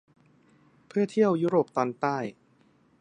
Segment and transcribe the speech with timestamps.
[0.87, 2.17] เพื่อเที่ยวยุโรปตอนใต้